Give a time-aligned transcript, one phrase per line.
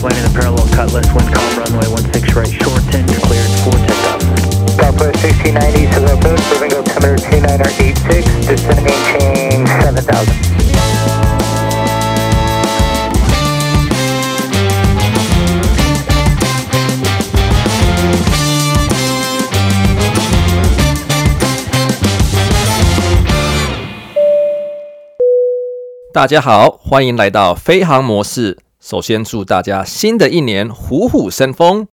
[0.00, 4.22] landing the parallel cutlass, wind calm runway 16 right, shorten, you're cleared for takeoff.
[4.76, 10.46] Southwest 1690 to the approach, moving altimeter 2986, descend maintain 7000.
[26.12, 28.56] 大家好，欢迎来到飞航模式。
[28.81, 31.87] 首先祝大家新的一年虎虎生风。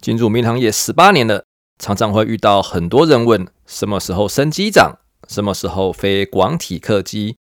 [0.00, 1.44] 进入民航业十八年了，
[1.78, 4.98] 常常会遇到很多人问：什么时候升机长？
[5.28, 7.36] 什么时候飞广体客机？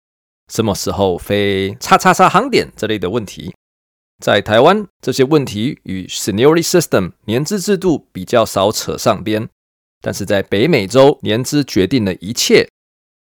[0.53, 2.73] 什么时候飞叉叉叉航点？
[2.77, 3.55] 这类的问题，
[4.19, 9.49] 在台湾这些问题与 Seniority System 年资制度比较少扯上边，
[10.01, 12.69] 但是在北美洲，年资决定了一切。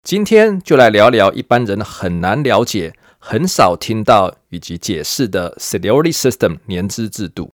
[0.04, 2.96] 今天就来聊聊一般人很难了解、
[3.28, 7.50] 很少听到以及解释的 Seniority System 年资制度。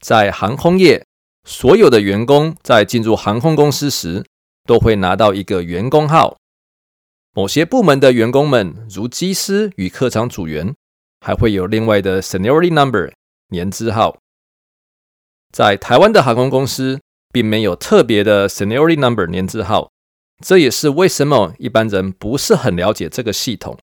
[0.00, 1.06] 在航空业，
[1.44, 4.24] 所有的员工在进入航空公司时，
[4.66, 6.36] 都会拿到一个员工号。
[7.34, 10.74] 某些部门的员工们，如机师与客舱组员，
[11.20, 13.12] 还会有另外的 Seniority Number
[13.50, 14.18] 年资号。
[15.52, 17.00] 在台湾的航空公司，
[17.32, 19.92] 并没有特别的 Seniority Number 年资号。
[20.44, 23.78] 这也是为什么一般人不是很了解这个系统，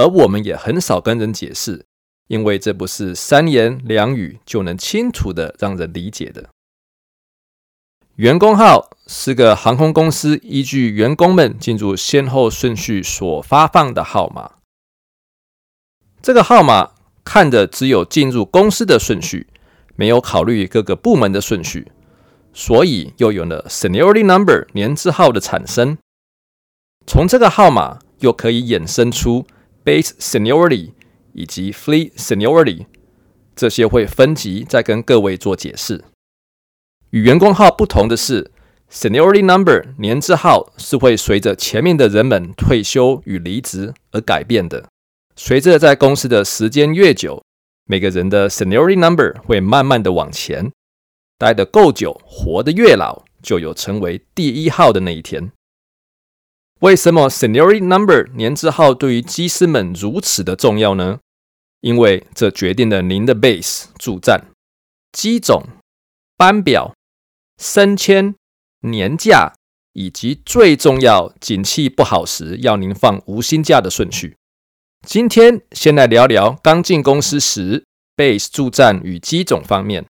[0.00, 1.84] 而我们也很少跟人解释，
[2.28, 6.48] 因为这不是三言两语就能清楚的让人理解的。
[8.16, 14.52] 员工号是个航空公司依据员工们进入先后顺序所发放的号码。
[16.22, 19.48] 这个号码看着只有进入公司的顺序，
[19.96, 21.92] 没有考虑各个部门的顺序。
[22.52, 25.98] 所以又有了 Seniority Number 年资号的产生。
[27.06, 29.46] 从这个号码又可以衍生出
[29.84, 30.92] Base Seniority
[31.32, 32.86] 以及 Fleet Seniority，
[33.56, 36.04] 这些会分级再跟各位做解释。
[37.10, 38.50] 与员工号不同的是
[38.90, 44.88] ，Seniority Number 年资号是会随着前面的人们退休与离职而改变的。
[45.36, 47.42] 随着在公司的时间越久，
[47.86, 50.70] 每个人的 Seniority Number 会慢慢的往前。
[51.38, 55.50] 待得够久，活得越老，就有成为第一号的那一天。
[56.80, 61.18] 为什么 senior Number 年资号对于机师们如此的重要呢？
[61.82, 64.46] 因为这决定了您的 base 驻站、
[65.12, 65.62] 机种、
[66.38, 66.94] 班表、
[67.58, 68.34] 升迁、
[68.80, 69.52] 年假，
[69.92, 74.36] 以及最重要，景气不好时要您放无薪假的顺序。
[75.06, 77.84] 今天先来聊聊刚进公司时
[78.16, 80.06] base 驻站与机种方面。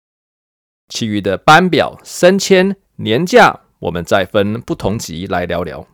[0.90, 5.88] 其余的班表、升迁、年假，我们再分不同级来聊聊。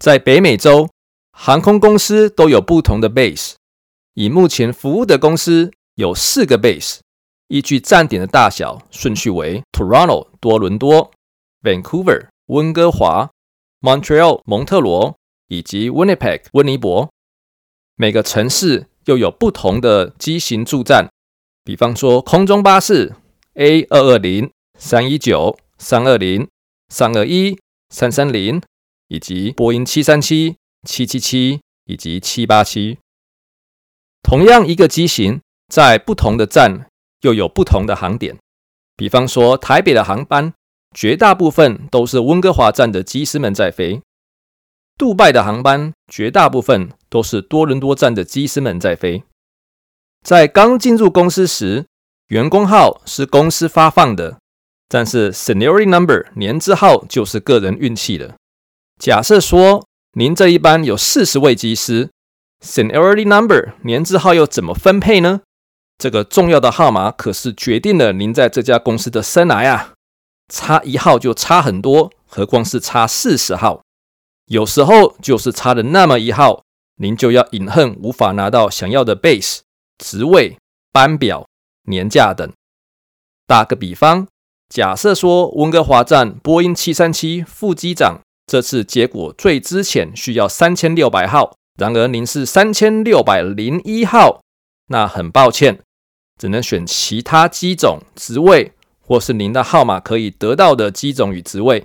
[0.00, 0.88] 在北美洲，
[1.32, 3.54] 航空公司都有不同的 base。
[4.14, 6.98] 以目前服务的公司有四个 base，
[7.48, 11.10] 依据站点的大小顺序为：Toronto 多伦多、
[11.62, 13.30] Vancouver 温哥华、
[13.80, 15.16] Montreal 蒙特罗
[15.48, 17.10] 以及 Winnipeg 温尼伯。
[17.96, 21.08] 每个城市又有不同的机型驻站，
[21.64, 23.14] 比方说空中巴士。
[23.58, 26.46] A 二二零、三一九、三二零、
[26.90, 27.58] 三二一、
[27.88, 28.60] 三三零，
[29.08, 30.56] 以及波音七三七、
[30.86, 32.98] 七七七以及七八七。
[34.22, 36.86] 同样一个机型，在不同的站
[37.20, 38.36] 又有不同的航点。
[38.96, 40.52] 比方说，台北的航班
[40.94, 44.00] 绝大部分都是温哥华站的机师们在飞；
[44.96, 49.22] 杜拜的航班绝大部分都是多伦多站的机师们在飞。
[50.24, 51.86] 在刚进入公司时，
[52.28, 54.40] 员工号是公司发放的，
[54.88, 58.34] 但是 Seniority Number 年资号就是个人运气了。
[58.98, 62.10] 假设说您这一班有四十位机师
[62.64, 65.42] ，Seniority Number 年资号又怎么分配呢？
[65.98, 69.92] 这个重要的号码可是决定了您在这家公司的生涯啊！
[70.48, 73.82] 差一号就差很多，何况是差四十号，
[74.46, 76.62] 有时候就是差了那么一号，
[76.96, 79.60] 您就要饮恨无法拿到想要的 base
[79.98, 80.56] 职位
[80.92, 81.46] 班表。
[81.88, 82.50] 年假等。
[83.46, 84.26] 打个比方，
[84.68, 94.40] 假设说温哥华站波音七三七副机长这次结果最之前需要三千六百号，然而您是三千六百零一号，
[94.88, 95.80] 那很抱歉，
[96.40, 101.84] 只能选其他机种职位，或是您的号码可以得到的机种与职位，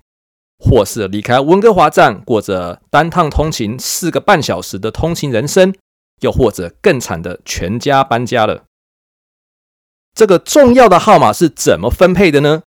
[0.60, 5.74] 或是离开温哥华站过着单趟通勤四个半小时的通勤人生，
[6.22, 8.66] 又或者更惨的全家搬家了。
[10.13, 12.62] 这个重要的号码是怎么分配的呢？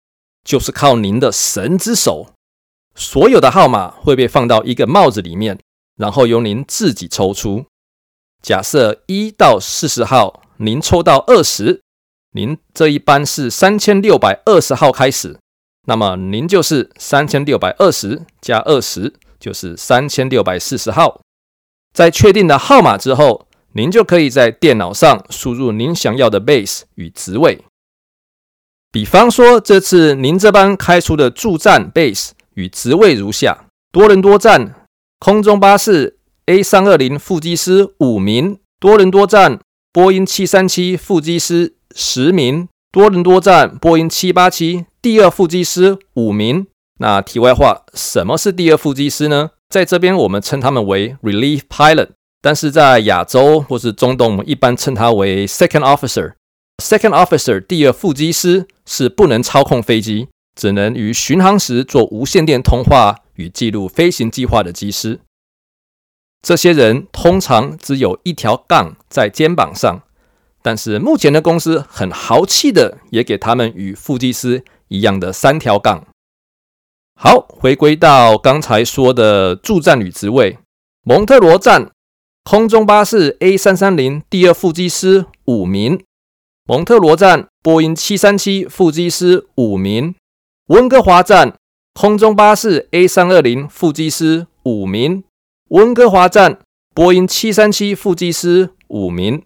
[0.44, 2.34] 就是靠您的神之手，
[3.00, 5.58] 所有的号码会被放到一个帽子里面，
[5.96, 7.64] 然后由您自己抽出。
[8.42, 11.80] 假设一到四十号，您抽到二十，
[12.32, 15.38] 您这一班是三千六百二十号开始，
[15.86, 21.22] 那么您就是三千六百二十加二十，就是三千六百四十号。
[21.94, 27.64] 在确定的号码之后，您就可以在电脑上输入您想要的 base 与职位。
[28.92, 34.74] 比方说，这次您这班开出的助战 base 与职位如下：多伦多站
[35.18, 39.58] 空中巴士 A 三二零副机师五名，多伦多站
[39.92, 46.66] 波音七三七副机师十名，多伦多站波音七八七第二副机师五名。
[46.98, 49.50] 那题外话，什么是第二副机师呢？
[49.70, 52.10] 在这边我们称他们为 relief pilot，
[52.42, 56.32] 但是在亚洲或是中东，我们一般称他为 second officer。
[56.82, 60.28] Second officer 第二副机师是不能操控飞机，
[60.60, 65.20] 只能于巡航时做无线电通话与记录飞行计划的机师。
[66.42, 70.02] 这些人通常只有一条杠在肩膀上，
[70.60, 76.06] 但是目前的公司很豪气的也给他们与副机师一样的三条杠。
[77.18, 80.58] 好，回归到刚才说的驻战旅职位，
[81.04, 81.90] 蒙特罗站
[82.44, 86.04] 空中巴士 A 三三零第二副机师五名。
[86.68, 90.12] 蒙特罗站，波音七三七副机师五名；
[90.70, 91.56] 温哥华站，
[91.94, 95.24] 空中巴士 A 三二零副机师五名；
[95.70, 96.60] 温哥华站，
[96.94, 99.42] 波音七三七副机师五名。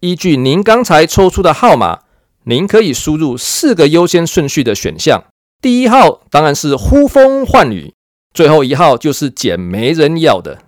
[0.00, 2.00] 依据您刚才抽出的号码，
[2.42, 5.22] 您可以输入四个优先顺序的选项。
[5.62, 7.94] 第一号当然是呼风唤雨，
[8.34, 10.58] 最后一号就是捡没人要的。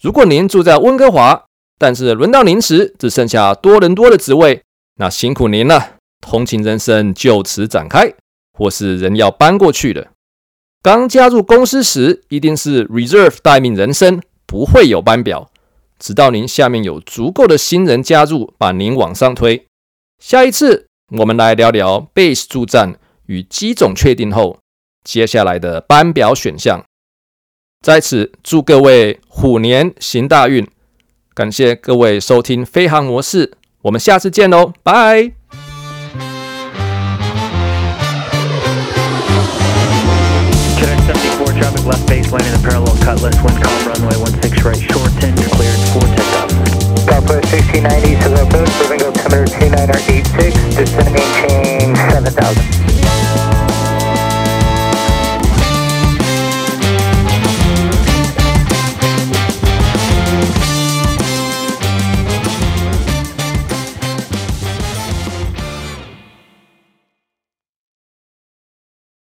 [0.00, 1.46] 如果您住在温哥华，
[1.76, 4.62] 但是轮到您时只剩下多伦多的职位。
[5.00, 8.14] 那辛苦您了，通勤人生就此展开，
[8.60, 10.08] 或是人要搬过去的。
[10.82, 15.50] 刚加入公司时，一定是 reserve 待命人生，不会有班表，
[15.98, 19.64] 直到您下面有足够的新人加入，把您往上推。
[20.22, 20.86] 下一次
[21.16, 24.58] 我们来聊聊 base 助战与机种确定后，
[25.02, 26.84] 接下来的班表选项。
[27.80, 30.68] 在此祝各位虎年行大运，
[31.32, 33.54] 感谢各位收听飞航模式。
[33.80, 35.32] 我们下次见喽，拜。